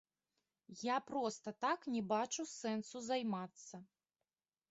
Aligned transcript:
Я 0.83 0.95
проста 1.09 1.53
так 1.65 1.79
не 1.95 2.01
бачу 2.13 2.45
сэнсу 2.53 2.97
займацца. 3.09 3.75